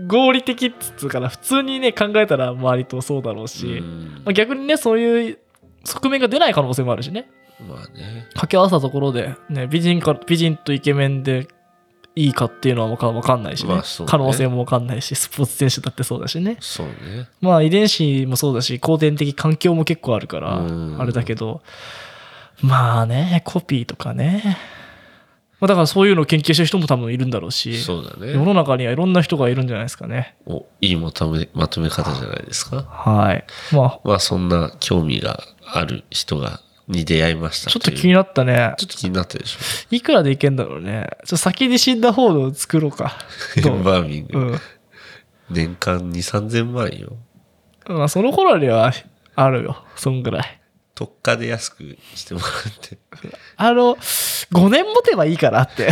[0.06, 5.38] ご合理的っつうから、普通にね、考えたら割とそうだろうし、うんまあ、逆にね、そういう
[5.84, 7.28] 側面が出ない可能性もあるしね。
[7.68, 8.26] まあね。
[8.28, 11.48] 掛け合わせたところで、ね、美人か美人とイケメンで
[12.16, 13.84] いいかっていうのはわかわかんないしね,、まあね。
[14.06, 16.56] 可能性もわかんないしスポーツ選手だってそうだしね。
[16.60, 17.28] そうね。
[17.40, 21.00] まあ遺伝子もそうだし後天的環境も結構あるからうん。
[21.00, 21.62] あれだけど。
[22.62, 24.56] まあねコピーとかね、
[25.60, 28.44] まあ、だからそういうのを研究してる人も多分いるんだろうしそうだ世ね。
[28.46, 30.36] の中にはいろんな人がいるんじゃないですかね。
[30.46, 32.82] お、いいまとめ、まとめ方じゃないですか？
[32.88, 33.44] はい。
[33.72, 39.58] まあまあそんな興味がある人が、に出会いましたちょっと気になったねちょっと気になったでしょ。
[39.90, 43.18] いくらでいけんだろうねちょっと先に死んだ方のを作ろうか
[43.56, 44.38] エンバーミング。
[44.38, 44.44] う？
[44.54, 44.60] ん
[45.50, 47.16] 年間2、3000万よ。
[47.86, 48.92] まあ、その頃には
[49.36, 49.84] あるよ。
[49.94, 50.60] そんぐらい。
[50.94, 52.98] 特価で安くしてもらって。
[53.56, 55.90] あの、5年持てばいいからって。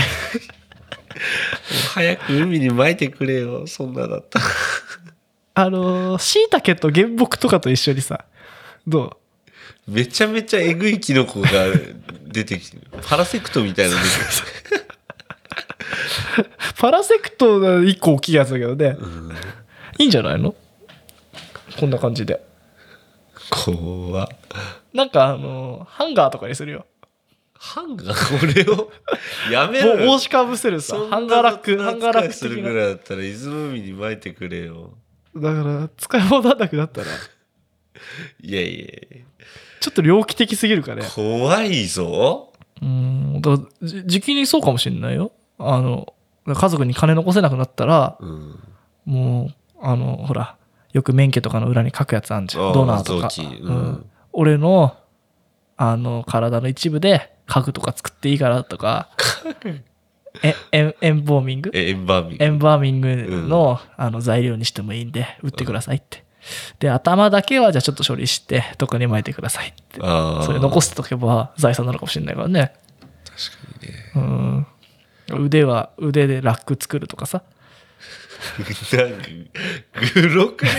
[1.95, 4.45] 早く海に撒いてくれよ、そんなだったら。
[5.57, 8.25] あのー、椎茸と原木とかと一緒にさ、
[8.87, 9.11] どう？
[9.87, 11.49] めちゃめちゃえぐいキノコが
[12.27, 12.83] 出てきてる。
[13.03, 14.21] パラセクトみたいなの出てき
[16.43, 18.91] て パラセクトが一個大きいやつだけどね。
[18.91, 18.99] る。
[19.01, 19.33] うん
[19.99, 20.55] いいんじゃないの？
[21.79, 22.45] こんな感じで。
[23.51, 24.29] 怖っ
[24.93, 26.87] なんかあのーハンガーとかにするよ。
[27.57, 28.39] ハンガー？
[28.41, 28.91] これを？
[29.53, 32.61] やめろ帽子かぶせるさハンガーラック、ハンガーラックする。
[32.63, 34.95] ぐらいだったら伊豆の海に撒いてくれよ。
[35.37, 37.07] だから、使い物なんなくなったら、
[38.43, 39.25] いやいやい
[39.85, 41.11] ちょっと猟奇的すぎるかねや。
[41.11, 42.53] 怖いぞ。
[42.81, 43.43] うん。
[43.43, 45.31] だからじ時期にそうかもしんないよ。
[45.59, 46.15] あの、
[46.47, 48.59] 家族に金残せなくなったら、うん。
[49.05, 50.57] もう、あの、ほら、
[50.95, 52.73] よく免許とかの裏に書くやつあんじゃん。
[52.73, 53.29] ドナーとか。
[53.29, 54.97] 臓器ううんん俺の、
[55.77, 59.11] あの、体の一部で家具とか作っていいからとか、
[60.43, 61.71] えエンエンボーミング？
[61.75, 62.45] え、エンバーミング。
[62.45, 66.24] エンバーミングの,、あの材料にしてもいいんで、売ってくださいって。
[66.79, 70.01] で、頭だけはじゃあちょっと処理して、どっかに巻いてくださいって。
[70.01, 72.73] それ残しておけば財産なのかもしれないからね。
[73.25, 74.67] 確かにね。
[75.33, 75.45] うん。
[75.47, 77.43] 腕は、腕でラック作るとかさ。
[78.93, 79.27] なんか、
[80.15, 80.71] グロくね？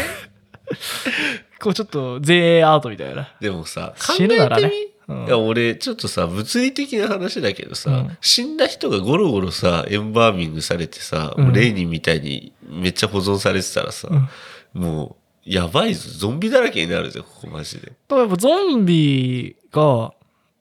[1.60, 3.30] こうちょっと前衛アートみたいな。
[3.40, 4.72] でもさ、考死ぬならね
[5.08, 14.30] いや俺ちょっとさ物理的な話だけどさ、うん死んだ人がゴロゴロさエンバーミングされてさ、うんレーニンみたいにめっちゃ保存されてたらさ、うん
[14.74, 20.14] もうやばいぞゾンビだらけになるぜここマジでだからやっぱゾンビが、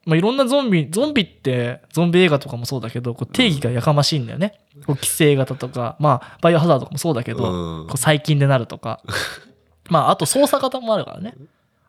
[0.05, 4.59] まあ、いろんなゾンビ、ゾンビって、ゾンビ映画とかもそうだけど、こう定義がやかましいんだよね。
[4.85, 9.01] こう規制型とか、まあ、バイオハザードとかもそうだけど、うんこう最近でなるとか。
[9.89, 11.33] まあ、あと操作型もあるからね。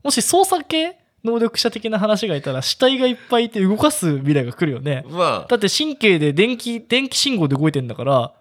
[0.03, 5.05] もし操作系能力者的な話がいたら、死体がいっぱいいて動かす未来が来るよね。
[5.09, 8.33] まあだって神経で電気、電気信号で動いてんだから、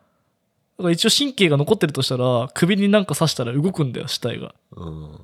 [0.77, 4.53] だから一応神経が残ってるとしたら、首になんか刺したら動くんだよ、死体が。
[4.75, 5.19] うん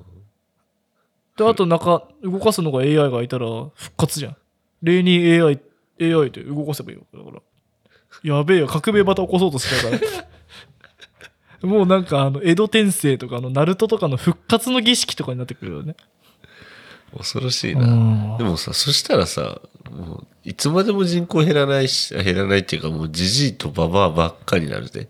[1.36, 4.36] で、あと中、動かすのが AI がいたら復活じゃん。
[4.82, 5.60] 例に AI、
[6.00, 7.04] AI で動かせばいいよ。
[7.14, 7.42] だから。
[8.22, 10.26] やべえよ、革命また起こそうとしてたか
[11.62, 11.68] ら。
[11.68, 15.96] もうなんかあの、江戸天聖とかあの、ナルトとかの復活の儀式とかになってくるよね。
[17.16, 19.60] 恐ろしいな、うんでもさそしたらさ
[19.90, 25.08] もういつまでも人口減らないし減らないっていうかもうじじいとババアばっかになるで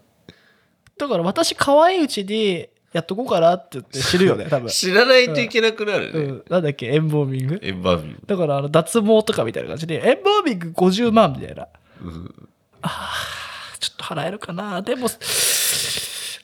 [0.99, 4.69] だから私、可愛いうちにやっとこうかなって言って知るよね、 多分。
[4.69, 6.45] 知らないといけなくなるね、うん。
[6.49, 7.59] なんだっけ、エンボーミング？
[7.63, 11.69] エンバーミングだからあの脱毛とかみたいな感じで、エンボーミング50万みたいな。
[12.03, 12.35] うん
[13.79, 14.81] ちょっと払えるかな。
[14.81, 15.09] でも、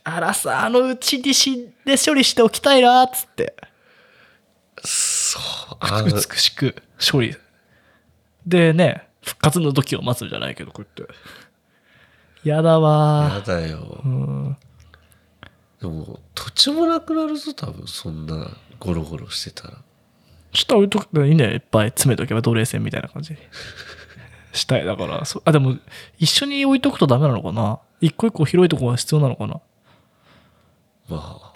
[0.05, 3.55] あらさ、あのうちに死んで処理しておきたいな、っつって。
[4.85, 5.39] そ
[5.73, 6.75] うあ美しく
[7.13, 7.37] 処理。
[8.45, 11.15] でね、復活の時を待つじゃないけど、こうやって。
[12.45, 14.09] やだやわだよー。
[14.09, 14.57] うん。
[15.81, 18.49] でも土地もなくなるぞ多分そんな
[18.81, 19.75] ゴロゴロしてたら
[20.53, 21.53] 下置いとくいいんだよ。
[21.53, 23.39] いっぱい詰めとけば奴隷船みたいな感じに。
[24.53, 24.85] したい。
[24.85, 25.77] だから、そあ、でも、
[26.19, 27.79] 一緒に置いとくとダメなのかな？
[28.01, 29.61] 一個一個広いところが必要なのかな？
[31.09, 31.49] まあ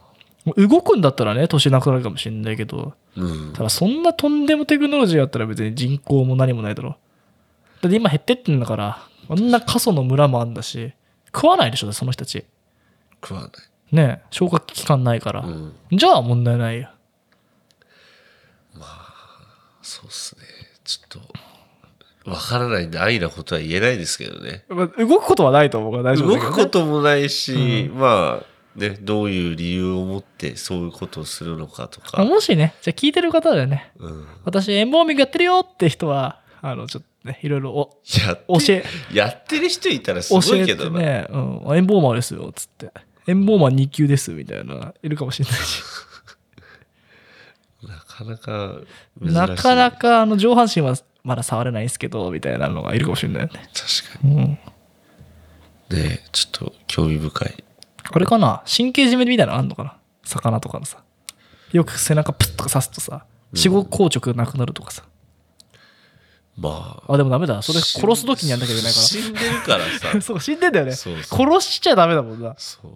[0.56, 6.96] 動くんだったらね、年なくなるかもしれないけど、うんただそんなとんでもテクノロジーあったら別に人口も何もないだろ。
[7.80, 10.92] だって今減ってってんだから、あんな過疎の村もあんだし、
[11.34, 12.44] 食わないでしょ、その人たち。
[13.22, 13.50] 食わない
[13.92, 15.40] ねえ消化器官ないから。
[15.40, 16.90] うんじゃあ問題ないよ。
[19.82, 20.42] そうっすね
[20.84, 21.22] ちょっ
[22.24, 26.40] とわからないんで安易なことは言えないですけどねまあ動くことはないと思うから大丈夫ね。
[26.40, 42.92] くこともないし、まあねどういう理由を持ってそういうことをするのかとあか、もしね、じゃあ聞いてる方でね、うん、私、エンボーミングやってるよって人は、あの、ちょっとね、いろいろおや教え、やってる人いたらすご教えいけどね、うん、あエンボーマーですよ、つって。
[43.26, 45.82] エンボーマー2級です、みたいな、いるかもしれないし。
[47.82, 48.76] なかなか
[49.16, 50.94] なかなかあの上半身は
[51.24, 53.68] まだ触れないんですけど、みたいなのがいるかもしれないよね。
[53.74, 54.58] 確かにうん。
[55.90, 57.64] ねちょっと興味深い
[58.10, 58.62] あれかな？
[58.66, 59.96] 神経締めみたいなのあんのかな？
[60.24, 61.02] 魚とかのさ。
[61.72, 63.24] よく背中プッとか刺すとさ、
[63.54, 65.04] 死後硬直なくなるとかさ。
[66.56, 67.62] まああ、でもダメだ。
[67.62, 69.84] それ殺す時にやんなきゃいけないか死んでるからら。
[69.98, 70.92] さ そう、死んでんだよね。
[70.92, 72.54] 殺しちゃダメだもんな。
[72.58, 72.90] そう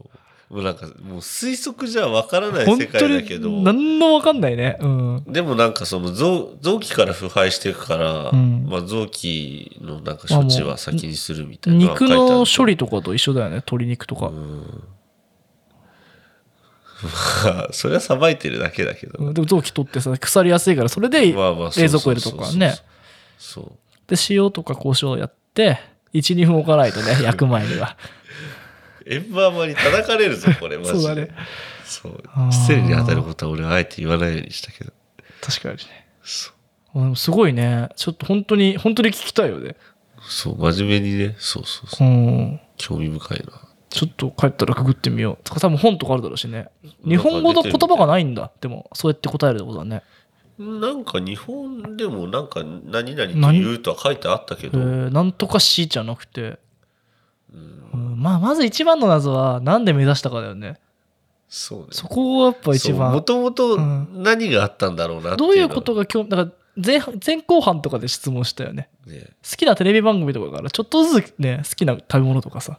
[0.48, 4.76] もうなんかもう推測じゃわからない世界だけど何のわかんないね。
[4.80, 5.24] うん。
[5.26, 13.57] でもなんかその臓臓器から腐敗していくから、うんまあ臓器のなんか処置は先にするみたいな肉の処理理とかと一緒だよね。
[13.57, 14.30] 鶏肉とか。
[17.72, 22.74] それはさばいてるだけだけど、うんでも臓器取ってさ、腐りやすいから、それでまあまあそう冷蔵庫入れとくからね。
[23.39, 23.72] そう
[24.09, 25.80] で、塩とか胡椒やって、
[26.14, 27.97] 1、2分置かないとね、 焼く前には。
[29.07, 30.99] エンバーマンに叩かれるぞ、これ、 マジで。
[30.99, 31.28] そうだね。
[31.84, 34.93] そう失礼に当たることは俺はあえて言わないようにしたけど。
[35.41, 36.07] 確かにね。
[36.22, 36.51] そ
[36.95, 37.16] う。
[37.16, 37.89] すごいね。
[37.97, 39.76] ちょっと本当に、本当に聞きたいよね。
[40.28, 42.11] そう、真面目にね、そうそうそうう。
[42.11, 42.61] ん。
[42.76, 43.53] 興味深いな。
[43.91, 45.45] ちょっと帰ったらググってみよう。
[45.45, 46.68] とか多分本とかあるだろうしね。
[47.07, 48.51] 日本語の言葉がないんだ。
[48.61, 50.03] でも、そうやって答えるってことだね。
[50.59, 56.59] なんか日本でもなんか何々と言うとは書いてあったけえど、ーなんとか C じゃなくて。
[57.52, 60.78] うんまあ、まず一番の謎は、なんで目指したかだよね。
[61.48, 61.86] そうね。
[61.92, 63.24] そこがやっぱ一も番。
[63.24, 68.88] ともとうん何があったんだろうなってどういうのことが興味、だから前半前後半とかで質問したよね。
[69.07, 72.78] ね好きなテレビ番組とかから、ちょっとずつね、好きな食べ物とかさ。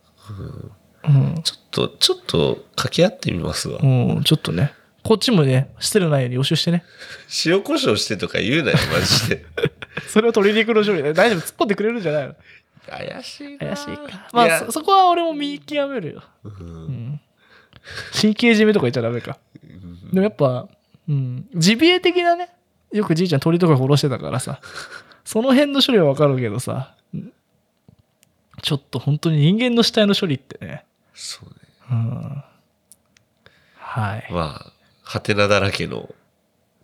[1.07, 1.41] うん。
[1.43, 3.79] ちょっと、ちょっと掛け合ってみますわ。
[3.81, 4.73] うん、ちょっとね。
[5.07, 6.83] こっちもね、失礼ないように予習してね。
[7.45, 9.45] 塩コショウしてとか言うなよ、マジで。
[10.05, 12.35] それを鶏肉の処理で大丈夫、突っ込んでくれるんじゃないの？
[12.89, 13.57] 怪しいな。
[13.59, 14.27] 怪しいか。
[14.33, 16.23] まあ、そそこは俺も見極めるよ。
[16.43, 17.21] うんうん。
[18.19, 19.37] 神経締めとか言っちゃダメか。
[20.11, 20.67] でもやっぱ、
[21.07, 22.49] うん、ジビエ的なね、
[22.91, 24.59] よくじいちゃん鳥とか殺してたからさ、
[25.23, 27.31] その辺の処理はわかるけどさ、うん
[28.61, 30.83] ちょっと本当に人間の死体の処理ってね、
[31.13, 31.55] そうね。
[31.91, 32.43] うん。
[33.77, 34.27] はい。
[34.31, 34.76] まあ、
[35.07, 36.13] ハテナだらけの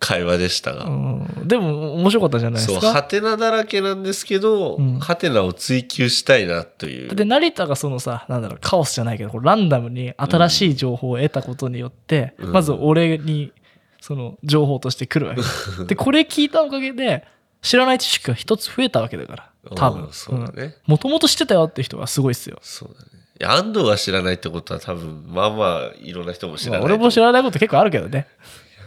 [0.00, 0.84] 会話でしたが。
[0.84, 2.92] うん、でも面白かったじゃないでそう、すか。
[2.92, 7.14] ハテナだらけなんですけど、うんハテナを追求したいなという。
[7.14, 13.52] で、成田がそのさ、なんだろう、カオスじゃないけど、ランダムに新しい情報を得たことによって、うんまず俺に、
[14.00, 15.42] その情報として来るわけ。
[15.84, 17.26] で、これ聞いたおかげで、
[17.60, 20.12] 知らない知識が一つ増えたわけだから、多分うん。
[20.12, 20.76] そうだね。
[20.86, 22.58] もともと知ってたよって人がすごいっすよ。
[22.62, 23.23] そうだね。
[23.40, 26.92] いや、安藤が知らないってことは多分、まあまあ、いろんな人も知らまあない。
[26.92, 28.28] 俺も知らないこと結構あるけどね。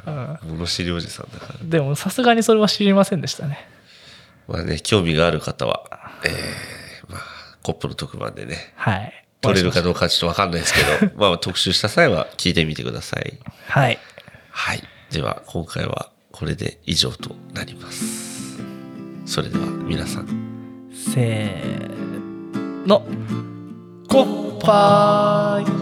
[0.06, 1.60] うん物知りおじさんだから。
[1.62, 3.68] でも、さすがにそれは知りませんでしたね。
[4.48, 5.84] まあね、興味がある方は、
[6.24, 7.22] えー、まあ、
[7.62, 9.26] コップの特番でね、はい。
[9.42, 13.38] 取れるかどうかはちょっとわかんないですけど、 まあ特集した際は聞いてみてください。
[13.68, 14.00] はい。
[14.50, 14.84] はい。
[15.12, 18.58] では、今回はこれで以上となります。
[19.26, 23.06] それでは皆さん、せーの。
[24.18, 25.77] コッパーイ